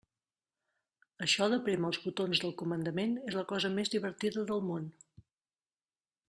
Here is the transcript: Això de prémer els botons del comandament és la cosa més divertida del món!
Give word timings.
Això 1.25 1.49
de 1.53 1.59
prémer 1.67 1.91
els 1.93 1.99
botons 2.05 2.41
del 2.45 2.55
comandament 2.63 3.13
és 3.33 3.37
la 3.41 3.45
cosa 3.53 3.73
més 3.77 3.93
divertida 3.97 4.47
del 4.53 4.65
món! 4.71 4.91